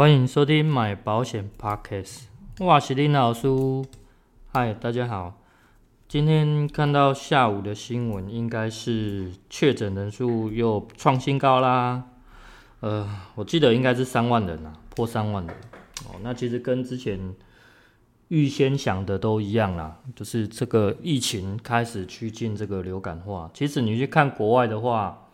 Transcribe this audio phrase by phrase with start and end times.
[0.00, 2.22] 欢迎收听买保险 Podcast，
[2.58, 3.46] 我是林老师。
[4.50, 5.42] 嗨，大家好。
[6.08, 12.04] 今天看到下午的新闻，应该是确诊人数又创新高啦。
[12.80, 15.54] 呃，我记得应该是三万人啦，破三万人。
[16.08, 17.34] 哦，那其实跟之前
[18.28, 23.50] 预先想的都一样啦，就是这个疫情开始趋近这个流感化。
[23.52, 25.28] 其实你去看国外的话，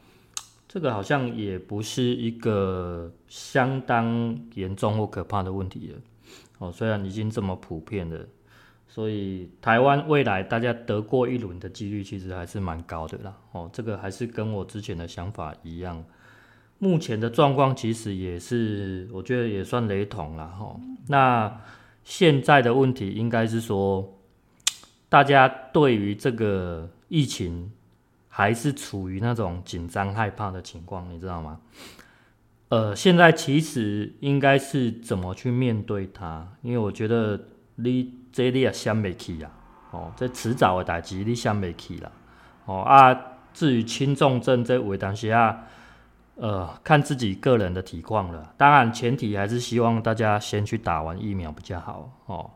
[0.69, 5.98] 这个好像也不是一个相当严重或可怕的问题了。
[6.59, 8.27] 哦，虽然已经这么普遍了，
[8.89, 13.37] 所以台湾未来大家得过一轮的几率其实还是蛮高的啦。
[13.53, 16.05] 哦，这个还是跟我之前的想法一样。
[16.78, 20.48] 目前的状况其实也是，我觉得也算雷同了。
[20.48, 20.78] 哈，
[21.09, 21.61] 那
[22.03, 24.19] 现在的问题应该是说，
[25.09, 27.70] 大家对于这个疫情。
[28.37, 31.59] 还是处于那种紧张害怕的情况，你知道吗？
[32.69, 36.47] 呃，现在其实应该是怎么去面对它？
[36.61, 37.41] 因为我觉得
[37.77, 39.51] 你这里也想不起啊，
[39.91, 42.12] 哦，这迟早的代志你想不起啦，
[42.67, 43.19] 哦啊，
[43.55, 45.65] 至于轻重症这位当下，
[46.34, 48.53] 呃，看自己个人的体况了。
[48.59, 52.50] 当然，前提还是希望大家先去打完疫苗比较好哦。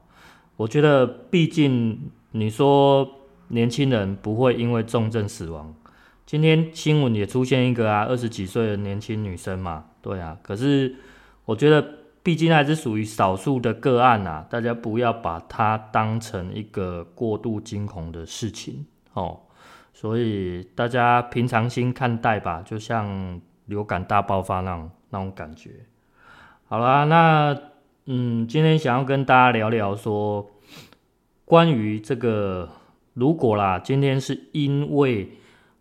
[0.59, 3.17] 我觉得，毕竟你说。
[3.51, 5.75] 年轻人不会因为重症死亡。
[6.25, 10.39] 今天新闻也出现一个啊，二十几岁的年轻女生嘛，对啊。
[10.43, 10.95] 可是
[11.45, 11.85] 我觉得，
[12.23, 19.41] 毕竟还是属于少数的个案啊，大家不要把它当成一个过度惊恐的事情哦。
[19.93, 25.71] 所以大家平常心看待吧，就像流感大爆发那种那种感觉。
[26.69, 27.59] 好啦，那
[28.07, 30.49] 嗯，今天想要跟大家聊聊说，
[31.45, 32.69] 关于这个。
[33.21, 35.33] 如果啦，今天是因为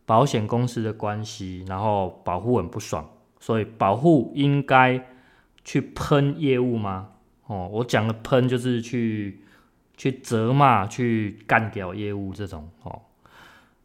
[0.05, 5.07] 保险公司的关系，然后保护很不爽，所以保护应该
[5.63, 7.11] 去喷业务吗？
[7.47, 9.39] 哦，我讲的喷就是去
[9.95, 13.01] 去责骂、去干掉业务这种哦。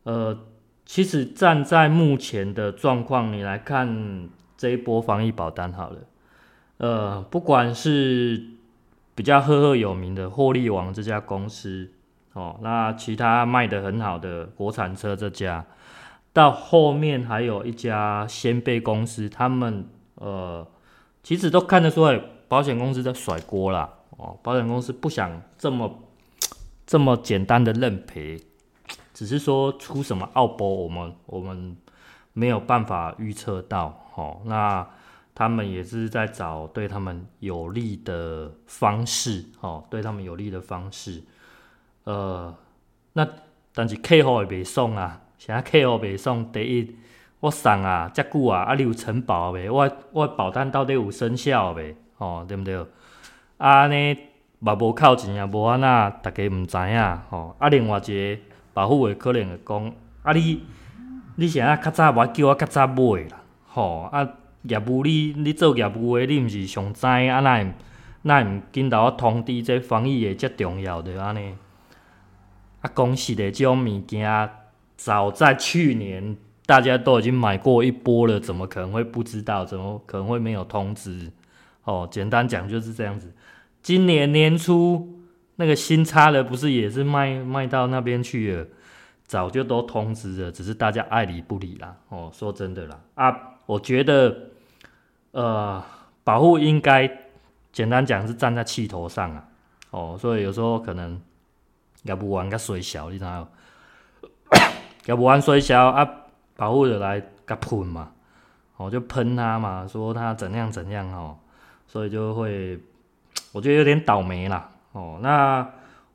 [0.02, 0.36] 呃，
[0.84, 5.98] 其实站在目前的状况，你来看这一波防疫保单好了，
[6.78, 8.42] 呃，不管是
[9.14, 11.92] 比较赫赫有名的获利王这家公司。
[12.34, 15.64] 哦，那其他卖的很好的国产车这家，
[16.32, 20.66] 到后面还有一家先辈公司，他们呃，
[21.22, 23.88] 其实都看得出来，保险公司在甩锅啦。
[24.16, 26.02] 哦，保险公司不想这么
[26.86, 28.40] 这么简单的认赔，
[29.12, 31.76] 只是说出什么奥波，我们我们
[32.32, 34.00] 没有办法预测到。
[34.16, 34.86] 哦，那
[35.34, 41.22] 他们也是在找对他们有利的方式，哦，对他们有利的方式。
[42.04, 42.54] 呃，
[43.14, 43.26] 那
[43.74, 46.50] 但是客户会袂爽啊，啥客户袂爽？
[46.52, 46.96] 第一，
[47.40, 49.72] 我送啊，遮久啊，啊你有承保袂？
[49.72, 51.94] 我我保单到底有生效袂？
[52.18, 52.76] 哦，对毋对？
[52.76, 52.86] 啊，
[53.58, 54.16] 安尼
[54.58, 57.56] 嘛无扣钱啊，无安那，大家毋知影吼。
[57.58, 58.00] 啊，另外一
[58.36, 60.62] 个保护会可能会讲，啊你
[61.36, 63.42] 你啥较早无叫我较早买啦？
[63.66, 64.28] 吼，啊
[64.62, 67.40] 业务你你做业务诶，你毋是上知啊？
[67.40, 67.72] 哪会
[68.22, 71.54] 哪会毋紧甲我通知这防疫诶遮重要着安尼？
[72.84, 74.50] 啊，恭喜的这种物件，
[74.94, 76.36] 早在去年
[76.66, 79.64] 大家都已经买过一波了，怎么可能会不知道？
[79.64, 81.32] 怎么可能会没有通知？
[81.84, 83.32] 哦，简单讲就是这样子。
[83.82, 85.18] 今年年初
[85.56, 88.66] 那个新插的不是也是卖卖到那边去了？
[89.26, 91.96] 早就都通知了，只是大家爱理不理啦。
[92.10, 93.34] 哦，说真的啦，啊，
[93.64, 94.50] 我觉得，
[95.30, 95.82] 呃，
[96.22, 97.10] 保护应该
[97.72, 99.48] 简单讲是站在气头上啊。
[99.88, 101.18] 哦，所以有时候可能。
[102.04, 103.46] 业务员较衰小，你知影？
[105.06, 106.08] 业务员衰小啊，
[106.56, 108.12] 保护的来甲喷嘛，
[108.76, 111.36] 哦，就喷他嘛，说他怎样怎样哦，
[111.86, 112.78] 所以就会，
[113.52, 115.68] 我觉得有点倒霉啦，哦，那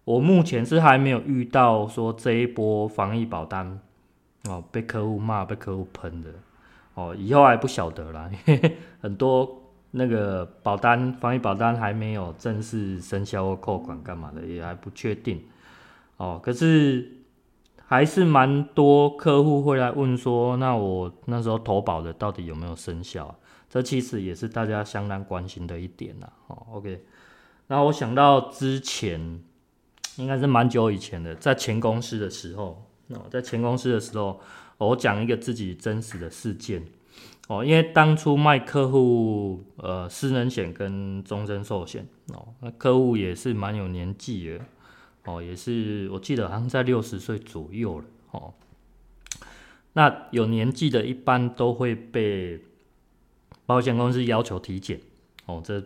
[0.05, 3.79] 我目前是还没有遇到说这一波防疫保单
[4.45, 6.29] 哦被客户骂、被客户喷的，
[6.95, 15.43] 哦，以后还不晓得啦，因为，很多那个保单防疫保单还没有正式生效或扣款干嘛的，也还不确定。
[16.19, 17.23] 哦，可是
[17.85, 23.33] 还是蛮多客户会来问说，那我那时候投保的到底有没有生效？
[23.69, 26.27] 这其实也是大家相当关心的一点呐。
[26.47, 27.03] 哦，OK，
[27.67, 29.41] 那我想到之前
[30.17, 34.41] 应该是蛮久以前的，在前公司的时候，哦，在前公司的时候，
[34.77, 36.83] 我讲一个自己真实的事件。
[37.47, 44.59] 哦，因为当初卖客户呃私人险跟终身寿险哦，那客户也是蛮有年纪的
[45.25, 48.53] 哦，也是我记得好像在六十岁左右了哦。
[49.93, 52.61] 那有年纪的，一般都会被
[53.65, 54.99] 保险公司要求体检
[55.45, 55.83] 哦，这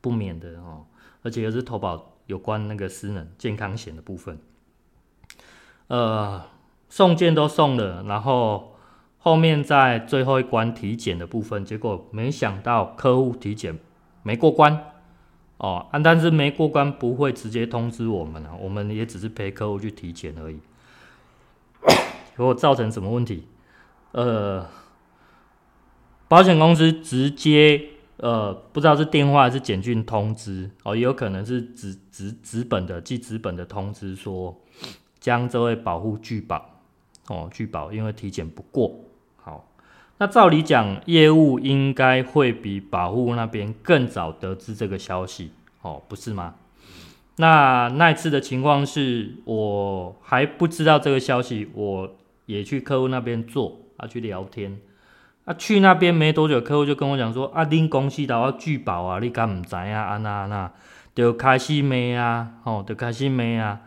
[0.00, 0.86] 不免的哦，
[1.22, 4.38] 而且又是投保有关那个私能健康险的部分，
[5.88, 6.44] 呃，
[6.88, 8.68] 送件都送了，然后。
[9.22, 13.78] 后面在最后一关体检的部分，结果没想到客户体检
[14.22, 14.89] 没过关
[15.60, 20.58] 哦，啊但是没过关不会直接通知我们啊，我们也只是陪客户去体检而已。
[22.36, 23.46] 如果造成什么问题？
[24.12, 24.66] 呃，
[26.28, 34.58] 保险公司直接呃不知道是电话还是简讯通知哦，也有可能是纸纸纸本的寄纸本的通知说
[35.18, 36.80] 将这位保户拒保
[37.28, 38.98] 哦，拒保，因为体检不过。
[40.22, 45.50] 那照理讲，业务应该会比保户那边更早得知这个消息，
[45.80, 46.56] 哦，不是吗？
[47.36, 54.78] 那那次的情况是我还不知道这个消息，我也去客户那边做啊，去聊天
[55.46, 60.02] 啊，去那边没多久，客户就跟我讲说啊，恁公司都要拒保啊，你敢唔知啊？
[60.02, 60.70] 啊那那，
[61.14, 63.80] 就开始骂啊，哦，就开始骂啊，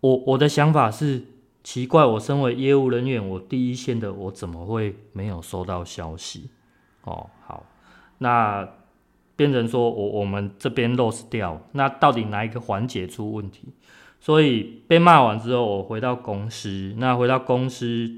[0.00, 1.24] 我我的想法是。
[1.68, 6.48] 奇怪，我身为业务人员，我第一线的，我怎么会没有收到消息？
[7.04, 7.66] 哦，好，
[8.16, 8.66] 那
[9.36, 13.74] 变成说我我们这边 loss 掉，那到底哪一个环节出问题？
[14.18, 18.10] 所以被骂完之后，我回到公司，那回到公司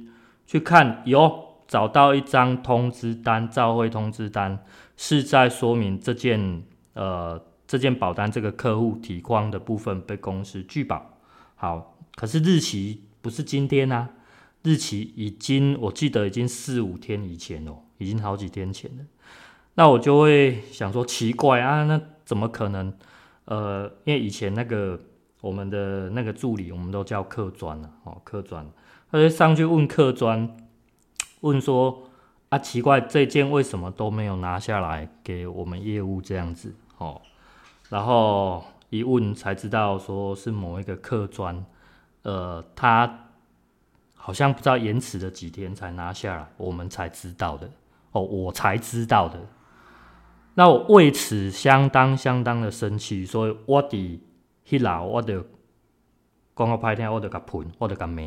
[0.47, 4.65] 去看，有找到一张通知单，照会通知单，
[4.97, 6.63] 是在说明这件
[6.95, 11.05] 呃这件保单这个客户体况的部分被公司拒保。
[11.57, 13.07] 好，可是日期。
[13.23, 14.11] 不是今天啊，
[14.63, 19.05] 日期已经，我记得已经四五天以前了，已经好几天前了。
[19.75, 22.93] 那我就会想说，奇怪啊，那怎么可能？
[23.45, 24.99] 呃，因为以前那个
[25.41, 28.67] 我们的那个助理，我们都叫客专了哦，客专，
[29.11, 30.57] 他就上去问客专，
[31.41, 32.09] 问说
[32.49, 37.21] 啊，奇怪，这件为什么都没有拿下来给我们业务这样子哦？
[37.89, 41.65] 然后一问才知道，说是某一个客专。
[42.23, 43.31] 呃，他
[44.15, 47.71] 好像不知道延迟了几天才拿下来，我们才知道的
[48.13, 49.41] 哦，我才知道的。
[50.55, 54.21] 那我为此相当相当的生气，所以我的
[54.67, 55.43] 迄老我的
[56.55, 58.23] 讲个歹听，我就甲喷，我就甲骂，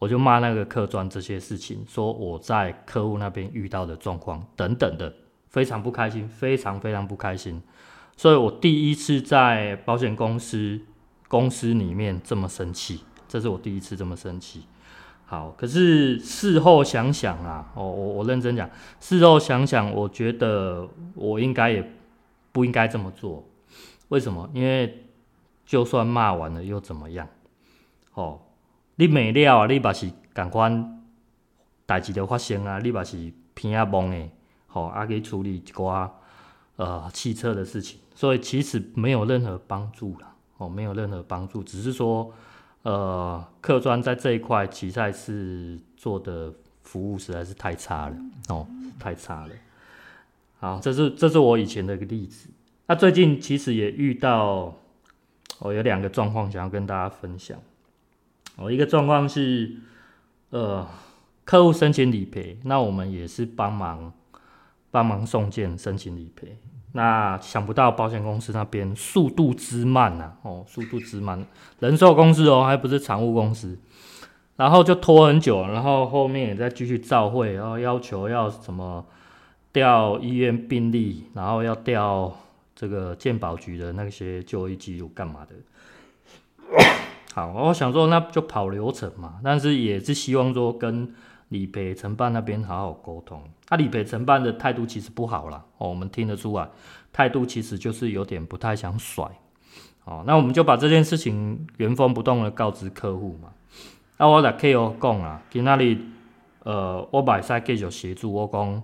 [0.00, 5.14] 我就骂那个客专这些事情，说我在客户那边遇到的状况等等的，
[5.46, 7.62] 非常不开心，非常非常不开心。
[8.16, 10.80] 所以我第一次在保险公司。
[11.28, 14.64] 公司里面这么生气，这是我第一次这么生气。
[15.26, 21.92] 好，可是事后想想啊，哦，我我认真讲，事后想想，我觉得我应该也
[22.50, 23.44] 不应该这么做。
[24.08, 24.48] 为什么？
[24.54, 25.04] 因为
[25.66, 27.28] 就算骂完了又怎么样？
[28.14, 28.40] 哦，
[28.96, 30.72] 你骂了啊，你把是赶快
[31.84, 34.30] 代志就发生啊，你把是偏啊懵诶，
[34.66, 36.08] 好，啊给处理一寡
[36.76, 40.36] 呃汽车的事情，所以其实没有任何帮助了。
[40.58, 42.32] 哦，没有任何帮助，只是说，
[42.82, 48.16] 呃，客专在这一块其实是做的服务实在是太差了，
[48.48, 48.66] 哦，
[48.98, 49.52] 太差了。
[50.58, 52.48] 好，这是这是我以前的一个例子。
[52.86, 54.74] 那最近其实也遇到，
[55.60, 57.58] 哦，有两个状况想要跟大家分享。
[58.56, 59.76] 哦，一个状况是，
[60.50, 60.84] 呃，
[61.44, 64.12] 客户申请理赔，那我们也是帮忙
[64.90, 66.58] 帮忙送件申请理赔。
[66.92, 71.44] 那想不到保险公司那边速度之慢呐，哦，速度之慢，
[71.80, 73.78] 人寿公司哦，还不是常务公司，
[74.56, 79.04] 然后就拖很久，然后后面也在继续照会，然后要求要什么
[79.72, 82.34] 调医院病历，然后要调
[82.74, 85.54] 这个健保局的那些就医记录干嘛的。
[87.34, 91.14] 好，我想说那就跑流程嘛，但是也是希望说跟。
[91.48, 96.68] 理赔承办那边好好沟通，他、啊、理赔承办的态度其实不好啦，哦，我们听得出来，
[97.12, 99.24] 态度其实就是有点不太想甩，
[100.04, 103.52] 哦，那我们就把这件事情原封不动的告知客户嘛，
[104.18, 104.94] 那、啊、我来 K.O.
[105.00, 105.96] 讲啊，今仔日，
[106.64, 108.82] 呃，我袂使继续协助我讲，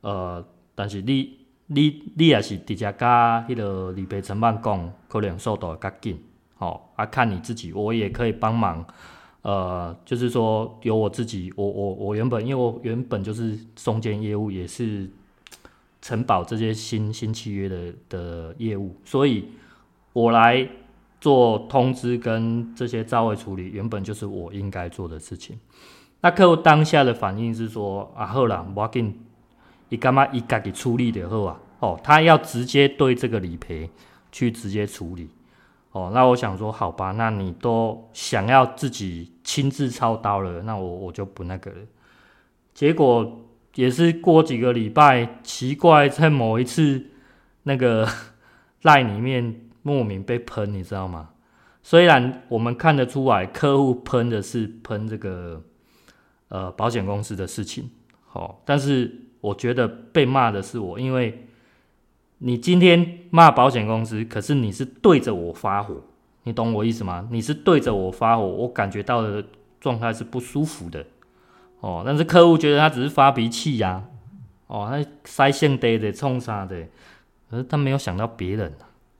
[0.00, 6.20] 呃，但是你你你也是直接甲迄个理赔承办讲，可能速度会较紧，
[6.58, 8.84] 哦，啊，看你自己，我也可以帮忙。
[9.44, 15.06] 呃，就是说，有我自己，我我我原本，因为我原本就是中间业务，也是
[16.00, 19.50] 承保这些新新契约的的业务，所以
[20.14, 20.66] 我来
[21.20, 25.58] 做通知跟这些照会处理，原本就是我应该做的事情。
[26.22, 29.14] 那客户当下的反应是说：“啊，好啦，我给你，
[29.90, 31.60] 你干嘛一家给处理的好啊？
[31.80, 33.90] 哦，他要直接对这个理赔
[34.32, 35.28] 去直接处理。
[35.94, 41.76] 哦，那我想说，好吧，那你都想要自己亲自操刀了，那我我就不那个了。
[42.74, 43.46] 结果
[43.76, 47.06] 也是过几个礼拜，奇怪，在某一次
[47.62, 48.08] 那个
[48.82, 51.30] 赖里面莫名被喷，你知道吗？
[51.82, 55.62] 虽然我们看得出来，客户喷的是喷这个。”
[56.48, 57.90] 呃，保险公司的事情，
[58.28, 59.10] 好、哦，但是
[59.40, 61.48] 我觉得被骂的是我，因为
[62.46, 65.96] 你今天骂保险公司，可是你是对着我发火，
[66.42, 67.26] 你懂我意思吗？
[67.30, 69.42] 你是对着我发火，我感觉到的
[69.80, 71.06] 状态是不舒服的，
[71.80, 74.04] 哦，但是客户觉得他只是发脾气呀、
[74.66, 76.86] 哦，他塞线堆的冲啥的，
[77.48, 78.70] 可是他没有想到别人，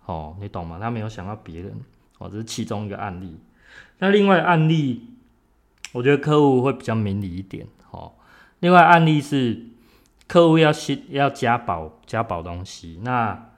[0.05, 0.79] 哦，你懂吗？
[0.79, 1.73] 他没有想到别人，
[2.19, 3.39] 哦，这是其中一个案例，
[4.01, 5.09] 那另外案例。
[5.93, 8.15] 我觉得客户会比较明理一点，哦。
[8.59, 9.67] 另外案例是
[10.27, 13.51] 客户要新要加保加保东西，那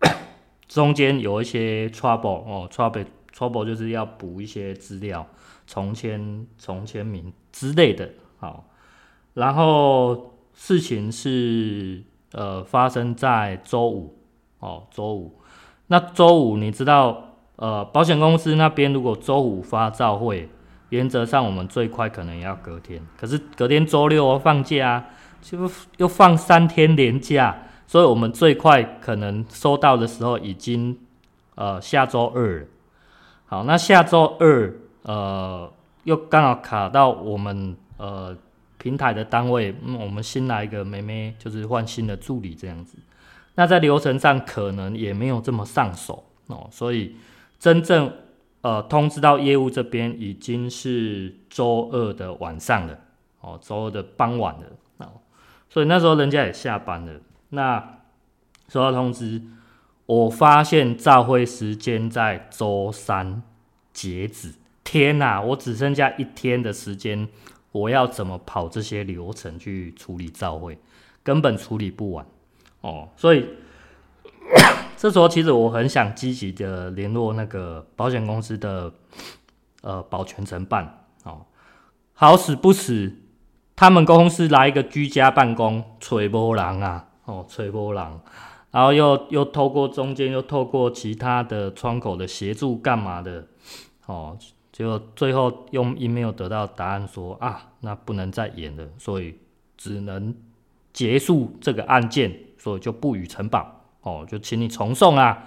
[0.66, 3.04] 中间有一些 trouble 哦，trouble
[3.36, 5.26] trouble 就是要补一些资料，
[5.66, 8.64] 重签重签名之类的，好。
[9.34, 12.02] 然后事情是
[12.32, 14.16] 呃发生在周五
[14.60, 15.38] 哦，周五。
[15.88, 20.48] 那周五你知道呃保险公司那边如果周五发照会。
[20.88, 25.06] 原则上，我们最快可能要隔天，可是隔天周六哦放假啊，
[25.40, 27.56] 就又放三天连假，
[27.90, 30.96] 所以我们最快可能收到的时候已经
[31.56, 32.66] 呃下周二了。
[33.46, 35.68] 好，那下周二呃
[36.04, 38.36] 又刚好卡到我们呃
[38.78, 42.96] 平台的单位，嗯，我们新来一个妹妹，就是换新的助理这样子。
[43.56, 47.16] 那在流程上可能也没有这么上手哦，所以
[47.58, 48.12] 真正。
[48.62, 52.98] 呃，通知到业务这边已经是周二的晚上了，
[53.40, 54.66] 哦，周二的傍晚了，
[54.98, 55.08] 哦，
[55.70, 57.12] 所以那时候人家也下班了。
[57.50, 57.98] 那
[58.68, 59.42] 收到通知，
[60.06, 63.42] 我发现照会时间在周三
[63.92, 64.54] 截止。
[64.82, 67.28] 天哪，我只剩下一天的时间，
[67.70, 70.78] 我要怎么跑这些流程去处理照会？
[71.22, 72.26] 根本处理不完，
[72.80, 73.46] 哦，所以。
[74.96, 78.92] 这时候其实我很想积极的联络那个保险公司的
[79.82, 81.46] 呃保全承办哦，
[82.14, 83.16] 好死不死，
[83.76, 88.20] 他们公司来一个居家办公，吹波浪啊哦，吹波浪，
[88.72, 93.46] 然后又又透过中间又透过其他的窗口的协助干嘛的
[94.06, 94.36] 哦，
[94.72, 99.36] 就最后用 email 得到答案说啊，那不能再演了，所以
[99.76, 100.34] 只能
[100.92, 103.76] 结束这个案件，所以就不予承保。
[104.02, 105.44] 哦，就请你重送啊！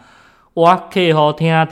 [0.53, 1.65] 哇客户听到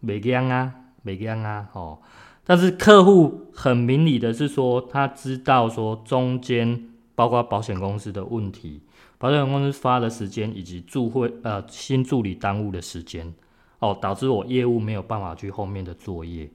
[0.00, 1.68] 没惊啊，没惊啊！
[1.74, 1.98] 哦，
[2.42, 8.80] 但是客户很明理的是说，他知道说中间包括保险公司的问题，
[9.18, 13.32] 保险公司发的时间以及助会呃新助理耽误的时间，
[13.78, 16.50] 哦，导致我业务没有办法去后面的作业，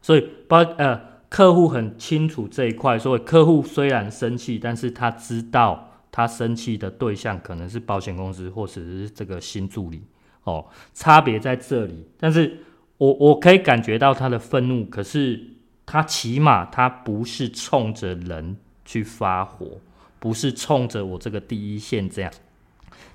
[0.00, 5.90] 所以包呃客户很清楚这一块，所以客户虽然生气，但是他知道。
[6.16, 10.00] 他生气的对象可能是保险公司，或者是这个新助理，
[10.44, 12.06] 哦，差别在这里。
[12.16, 12.56] 但是
[12.98, 15.44] 我我可以感觉到他的愤怒，可是
[15.84, 19.80] 他起码他不是冲着人去发火，
[20.24, 22.32] 不是冲着我这个第一线这样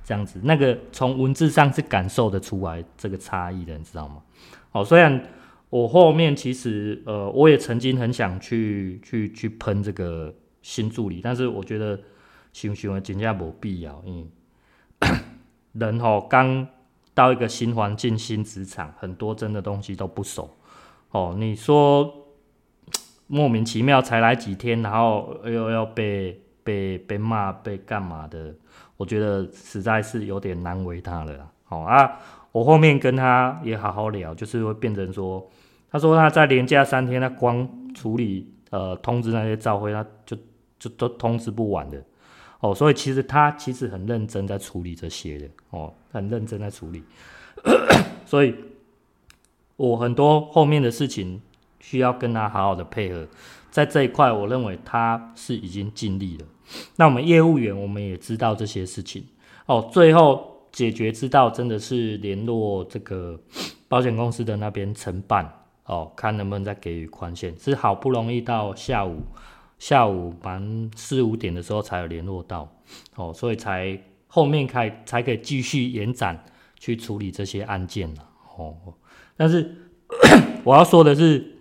[0.03, 0.39] 这样子。
[0.43, 4.21] 那个从文字上是感受得出来这个差异的，你知道吗？
[4.73, 5.19] 哦，虽然
[5.71, 11.99] 我后面其实呃，我也曾经很想去去去喷这个新助理，但是我觉得。
[12.51, 14.27] 想想的真正无必要，因为
[15.73, 16.67] 人吼刚
[17.13, 20.57] 到一个新环境、新职场，很多真的东西都不熟。
[21.11, 22.11] 哦，你说
[23.27, 28.53] 莫名其妙才来几天，然后又要被被被骂、被干嘛的？
[28.95, 31.49] 我觉得实在是有点难为他了。
[31.63, 32.19] 好啊，
[32.51, 35.49] 我后面跟他也好好聊，就是会变成说，
[35.89, 40.37] 他说他在连假三天，他光处理呃通知那些照会，他就
[40.77, 41.99] 就都通知不完的。
[42.59, 47.03] 哦，所以其实他其实很认真在处理这些的哦，很认真在处理，
[48.27, 48.53] 所以
[49.75, 51.41] 我很多后面的事情
[51.79, 53.25] 需要跟他好好的配合，
[53.71, 56.45] 在这一块，我认为他是已经尽力了。
[56.95, 59.23] 那我们业务员我们也知道这些事情
[59.65, 63.39] 哦，最后解决之道真的是联络这个
[63.87, 65.51] 保险公司的那边承办
[65.85, 69.21] 哦，看能不能再给予宽限，是好不容易到下午。
[69.79, 72.69] 下午满四五点的时候才有联络到，
[73.15, 73.97] 哦，所以才
[74.27, 76.43] 后面开才可以继续延展
[76.77, 78.75] 去处理这些案件了哦。
[79.37, 79.73] 但是
[80.65, 81.59] 我要说的是，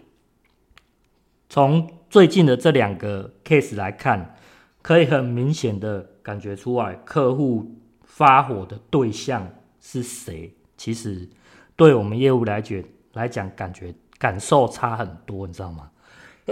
[1.49, 4.35] 从最近的这两个 case 来看，
[4.83, 9.49] 可以很明显的感觉出来，客户发火的对象
[9.81, 10.55] 是谁？
[10.77, 11.29] 其实
[11.77, 12.83] 对我们业务来讲
[13.13, 15.91] 来讲，感觉感受差很多，你知道吗？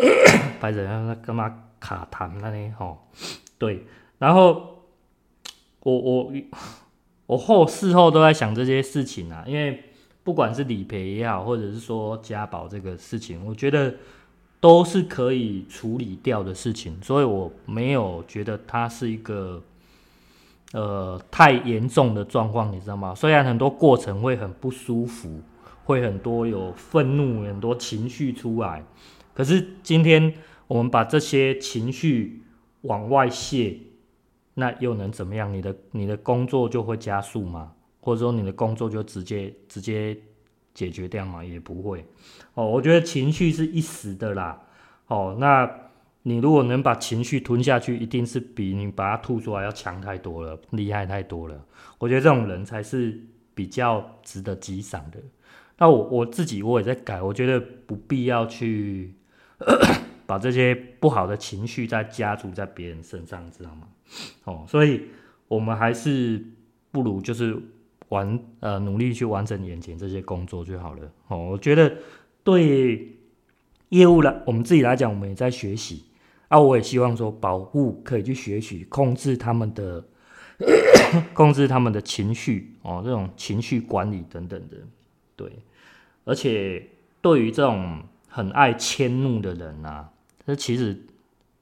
[0.61, 3.09] 白人那干嘛卡痰那里吼？
[3.59, 3.85] 对，
[4.18, 4.75] 然后。
[5.87, 6.33] 我我
[7.26, 9.85] 我后事后都在想这些事情啊，因为
[10.25, 13.95] 不管是理赔也好，或者是说家保这个事情，我觉得
[14.60, 19.62] 都是可以处理掉的事情，所以我没有觉得它是一个
[20.72, 23.14] 呃太严重的状况，你知道吗？
[23.14, 25.40] 虽然很多过程会很不舒服，
[25.84, 28.84] 会很多有愤怒、很多情绪出来，
[29.34, 30.32] 可是今天
[30.66, 32.42] 我们把这些情绪
[32.82, 33.78] 往外泄。
[34.58, 35.52] 那又能怎么样？
[35.52, 37.72] 你的你的工作就会加速吗？
[38.00, 40.16] 或者说你的工作就直接直接
[40.76, 41.42] 解决掉吗？
[41.42, 42.04] 也不会。
[42.52, 44.61] 哦，我觉得情绪是一时的啦。
[45.06, 45.68] 哦，那
[46.25, 51.64] 你如果能把情绪吞下去，一定是比你把它吐出来要强太多了，厉害太多了。
[51.99, 53.18] 我觉得这种人才是
[53.54, 55.18] 比较值得激赏的。
[55.78, 59.14] 那我我自己我也在改，我觉得不必要去
[60.26, 63.88] 把这些不好的情绪再加注在别人身上，知道吗？
[64.45, 65.02] 哦，所以
[65.49, 66.45] 我们还是
[66.90, 67.56] 不如就是
[68.16, 71.12] 完呃努力去完成眼前这些工作就好了。
[71.28, 71.92] 哦，我觉得
[72.42, 73.14] 对
[73.90, 76.04] 业务来我们自己来讲，我们也在学习
[76.49, 76.58] 啊。
[76.58, 80.02] 我也希望说保护可以去学习控制他们的
[81.35, 84.76] 控制他们的情绪哦，这种情绪管理等等的。
[85.37, 85.52] 对，
[86.25, 86.88] 而且
[87.20, 90.11] 对于这种很爱迁怒的人啊，
[90.46, 91.04] 这其实。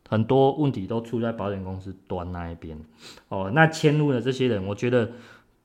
[0.07, 2.79] 很多问题都出在保险公司端那一边
[3.31, 3.51] 哦。
[3.53, 5.11] 那迁怒的这些人，我觉得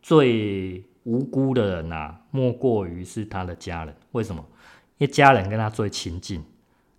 [0.01, 3.95] 最无辜的人呐、啊，莫过于是他的家人。
[4.11, 4.45] 为什么？
[4.97, 6.43] 因为家人跟他最亲近，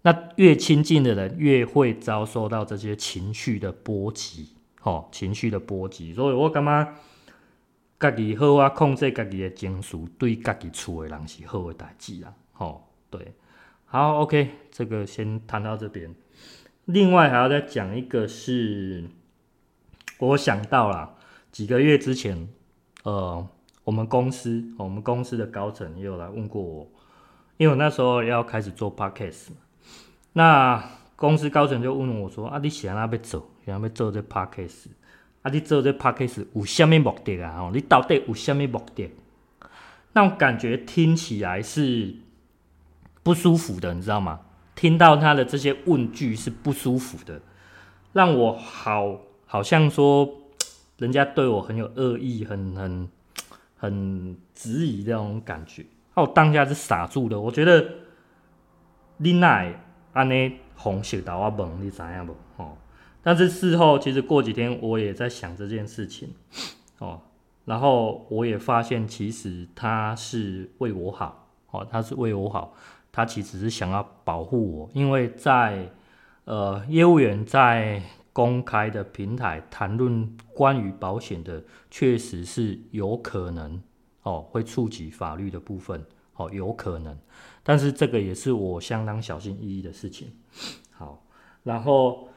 [0.02, 6.14] 那越亲近的人越会遭受到这些情绪的波及，哦，情绪的波及。
[6.14, 6.94] 所以我感觉
[7.98, 12.32] 家己好啊，控制家己的情绪，对家己厝的人是好的代志啦。
[12.56, 13.34] 哦，对，
[13.84, 16.14] 好，OK，这个先谈到这边。
[16.86, 19.04] 另外还要再讲一个是，
[20.18, 21.16] 我想到了
[21.52, 22.48] 几个月之前，
[23.04, 23.46] 呃，
[23.84, 26.86] 我们公司我们公司的高层也有来问过我，
[27.56, 29.48] 因为我那时候要开始做 podcast，
[30.32, 30.82] 那
[31.16, 34.86] 公司高层就问我说：“啊，你想要要做，想要做这 podcast，
[35.42, 37.56] 啊，你做这 podcast 有什么目的啊？
[37.58, 39.10] 哦，你到底有什么目的？
[40.12, 42.14] 那种感觉听起来是
[43.22, 44.40] 不舒服的，你知道吗？”
[44.76, 47.42] 听到他的这些问句是不舒服的，
[48.14, 50.39] 让我好好像说
[51.00, 53.08] 人家对我很有恶意，很很
[53.76, 55.84] 很质疑这种感觉。
[56.14, 57.40] 那我当下是傻住的。
[57.40, 57.84] 我觉得
[59.16, 59.74] 你奈
[60.12, 62.36] 安尼红血到我懵，你知影不？
[62.56, 62.76] 哦，
[63.22, 66.34] 但是事后其实过几天我也在想这件事情
[66.98, 67.20] 哦，
[67.64, 72.74] 然后我也发现其实他是为我好哦，他是为我好。
[73.12, 75.90] 他其实是想要保护我，因为在
[76.44, 78.00] 呃业务员在
[78.32, 83.82] 公开的平台谈论关于保险的，确实是有可能
[84.22, 87.18] 哦会触及法律的部分哦有可能，
[87.62, 90.32] 但是这个也是我相当小心翼翼的事情。
[90.92, 91.24] 好，
[91.64, 92.28] 然后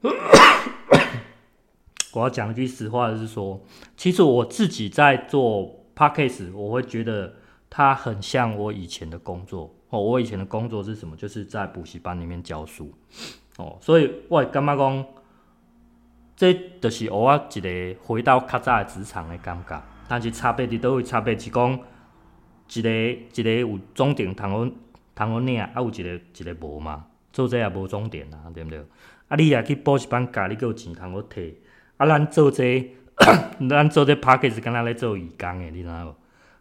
[2.14, 3.60] 我要讲一句实话的是说，
[3.96, 7.34] 其实我自己在做 Podcast，我会觉得
[7.68, 9.74] 它很像我以前的工作。
[9.90, 11.16] 哦，我以前的工作是什么？
[11.16, 12.92] 就是在补习班里面教书。
[13.58, 15.04] 哦，所以我会感觉讲，
[16.36, 19.82] 这就是我一个回到较早的职场的感觉。
[20.08, 21.02] 但是差别伫倒位？
[21.02, 21.78] 差别是讲，
[22.72, 24.74] 一个一个有终点通好
[25.14, 27.06] 通好领，啊有一个一个无嘛。
[27.32, 28.78] 做这也无终点啊，对不对？
[29.28, 31.54] 啊，你也去补习班教，你还有钱通好摕。
[31.96, 32.92] 啊，咱做这，
[33.70, 36.14] 咱做这 Podcast 是敢若咧做义工的，你知影无？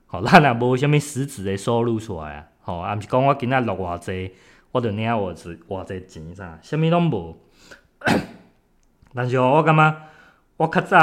[0.08, 2.48] 吼，咱也无啥物实质的收入出来啊。
[2.62, 4.32] 吼，啊，毋是讲我今仔落偌济，
[4.72, 7.38] 我著领偌济偌济钱啥，啥物拢无。
[9.15, 10.02] 但是吼，我感觉
[10.58, 10.99] 我较早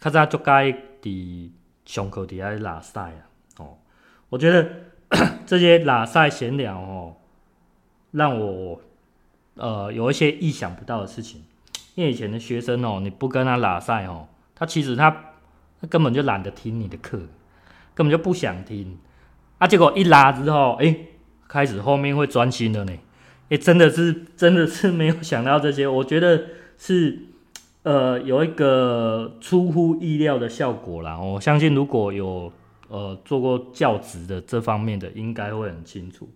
[0.00, 0.72] 较早就该
[1.02, 1.50] 伫
[1.84, 3.12] 上课伫遐拉屎啊。
[3.56, 3.78] 吼，
[4.28, 4.68] 我觉得
[5.46, 7.16] 这些拉屎闲聊哦，
[8.10, 8.80] 让我
[9.54, 11.44] 呃有一些意想不到的事情。
[11.94, 15.10] 因为以前的学生哦，你不跟他拉屎吼，他其实他
[15.80, 17.18] 他根本就懒得听你的课，
[17.94, 18.98] 根本就不想听。
[19.58, 21.08] 啊，结果一拉之后，哎、欸，
[21.48, 22.92] 开始后面会专心了呢。
[22.92, 25.88] 哎、欸，真的是，真的是没有想到这些。
[25.88, 26.44] 我觉得
[26.76, 27.18] 是，
[27.88, 31.18] 呃有一个出乎意料的效果啦。
[31.18, 32.52] 我相信如果有
[32.88, 36.28] 呃做过教职的这方面的，应该会很清楚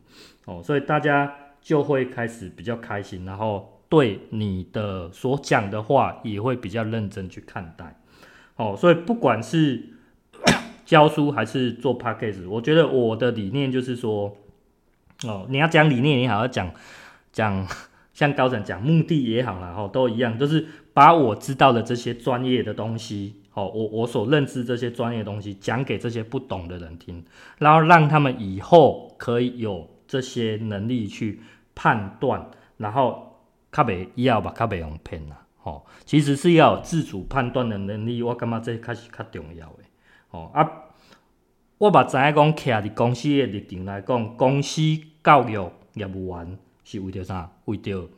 [0.47, 0.63] 哦。
[0.65, 8.01] 所以大家就会开始比较开心，然后对你的所讲的话也会比较认真去看待。
[8.57, 9.91] 哦，所以不管是
[10.87, 14.35] 教书还是做 podcast，我觉得我的理念就是说，
[15.27, 16.71] 哦，你要讲理念你好，要讲
[17.31, 17.67] 讲
[18.23, 27.25] 像高层讲目的也好啦，哦，都一样，就是把我知道的这些专业的东西，哦，我我所认知这些专业的东西讲给这些不懂的人听，
[27.59, 31.41] 然后让他们以后可以有这些能力去
[31.75, 33.41] 判断，然后
[33.73, 35.45] 较袂以后吧，较袂用骗啦。
[35.65, 39.79] 哦，其实是要有自主判断的能力，我感觉这开始较重要的。
[40.31, 40.71] 哦啊，
[41.79, 44.81] 我嘛知影讲，徛伫公司的立场来讲，公司
[45.25, 46.57] 教育业务员
[46.93, 47.51] 是为着啥？
[47.65, 48.09] 为着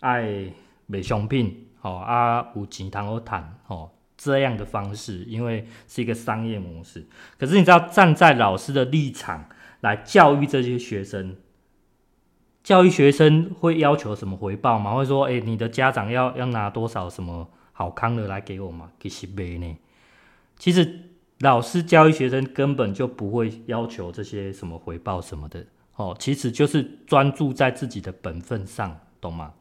[0.00, 0.52] 爱
[0.86, 7.06] 卖商品，哦啊有钱通好赚，哦这样的方式，因为是一个商业模式。
[7.38, 9.48] 可是你知道，站在老师的立场
[9.80, 11.36] 来教育这些学生。
[12.64, 14.92] 教育学生会要求什么回报吗？
[14.92, 18.90] 会说，哎、你的家长要要拿多少什么好康的来给我吗？
[18.98, 19.76] 其实没呢。
[20.58, 21.00] 其实
[21.38, 25.64] 老师教育学生根本就不会要求这些什么回报什么的
[25.96, 29.52] 哦，其实就是专注在自己的本分上，懂吗？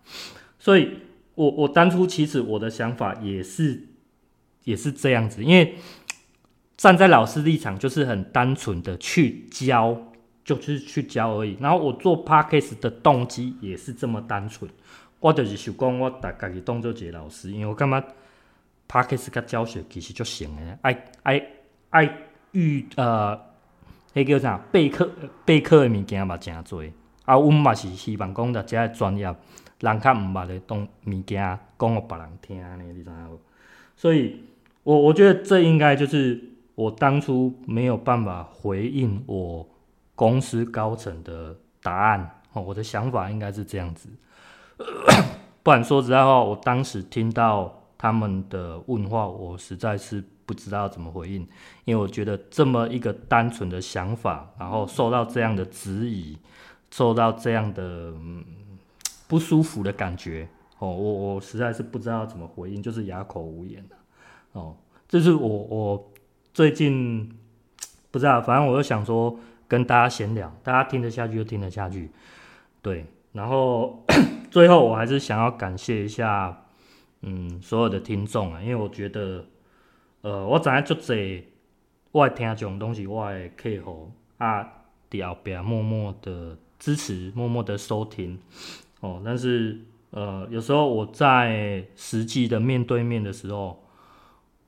[0.59, 0.99] 所以
[1.35, 3.87] 我我当初其实我的想法也是
[4.63, 5.75] 也是这样子，因为
[6.77, 10.11] 站在老师立场就是很单纯的去教。
[10.45, 14.69] 就是去教而已，然后我做 Podcast 的动机也是这么单纯，
[15.19, 17.99] 我就是想讲我大概是当做一个老师，因为我感觉
[18.87, 21.47] Podcast 甲教学其实就行诶，爱爱
[21.89, 22.17] 爱
[22.51, 23.35] 预呃，
[24.15, 25.07] 迄叫啥备课
[25.45, 26.81] 备课的物件嘛真多，
[27.25, 29.25] 啊，阮嘛是希望讲大家专业，
[29.81, 33.39] 人较毋捌的东物件讲互别人听呢，你知影无？
[33.95, 34.41] 所以
[34.81, 39.67] 我我觉得这应该就是我当初没有办法回应我。
[40.17, 44.07] 公司高层的答案哦，我的想法应该是这样子，
[45.61, 51.47] 不然说实在话，我当时听到他们的问话，我实在是不知道怎么回应，
[51.85, 56.37] 因为我觉得这么一个单纯的想法，然后受到这样的质疑，
[56.91, 58.13] 受到这样的
[59.27, 60.47] 不舒服的感觉
[60.79, 63.83] 哦，我我实在是不知道怎么回应，就是哑口无言
[64.53, 64.75] 哦，
[65.07, 66.11] 这是我我
[66.53, 67.29] 最近
[68.11, 69.37] 不知道，反正我就想说。
[69.67, 72.11] 跟大家闲聊，大家听得下去就听得下去，
[72.83, 73.03] 对。
[73.31, 74.05] 然后
[74.51, 76.65] 最后我还是想要感谢一下，
[77.21, 79.43] 嗯，所有的听众啊，因为我觉得，
[80.25, 81.43] 呃，我知影足侪，
[82.11, 84.67] 我爱听这种东西，我爱客户啊，
[85.07, 88.39] 在后边默默的支持，默默的收听，
[89.01, 89.21] 哦。
[89.23, 93.83] 但是，呃，有时候我在实际的面对面的时候，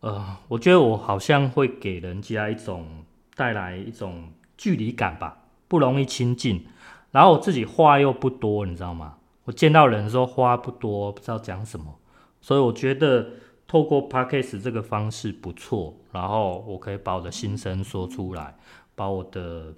[0.02, 3.04] 呃，我觉得我好像会给人家一种
[3.36, 4.30] 带来一种。
[4.60, 6.66] 距离感吧，不容易亲近。
[7.12, 9.18] 然后我自己话又不多，你知道吗？
[9.44, 12.00] 我见到人的时候话不多，不知道讲什么。
[12.42, 13.30] 所以我觉得
[13.68, 15.94] 透过 Podcast 这个方式不错。
[16.12, 18.56] 然后我可以把我的心声说出来，
[18.96, 19.74] 把我的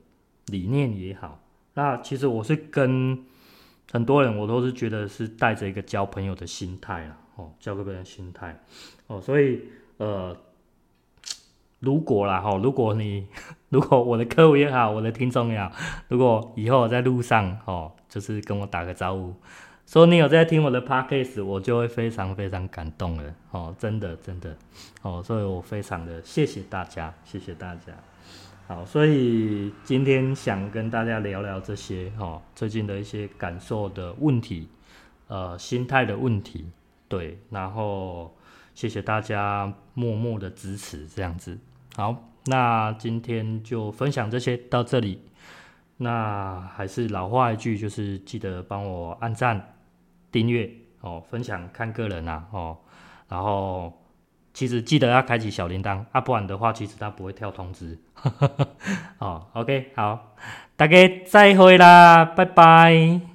[0.47, 1.39] 理念也好。
[1.73, 3.25] 那其实我是跟
[3.91, 8.63] 很多人，我都是觉得是带着一个交朋友的心态啊，哦，交个朋友的心态
[9.07, 9.19] 哦。
[9.19, 9.63] 所以
[9.97, 10.37] 呃。
[11.81, 13.25] 如果啦哈，如果你
[13.69, 15.71] 如果我的客户也好，我的听众也好，
[16.09, 19.33] 如果以后在路上哦，就是跟我打个招呼，
[19.89, 24.55] 说你有在听我的 podcast，我就会非常非常感动了哦，真的真的
[25.01, 27.91] 哦，所以我非常的谢谢大家，谢谢大家。
[28.67, 34.69] 好，所以今天想跟大家聊聊这些哦，最近的一些感受的问题，
[35.27, 36.69] 呃，心态的问题，
[37.07, 38.37] 对，然后
[38.75, 41.57] 谢谢大家默默的支持，这样子。
[41.95, 45.23] 好，那今天就分享这些到这里。
[45.97, 49.73] 那还是老话一句，就是记得帮我按赞、
[50.31, 50.69] 订阅
[51.01, 52.77] 哦，分享看个人啊哦。
[53.27, 53.93] 然后
[54.53, 57.97] 其实记得要开启小铃铛，啊不然的话，其实它不会跳通知。
[59.19, 60.35] 哦，OK，好，
[60.75, 63.28] 大家再会啦，拜拜。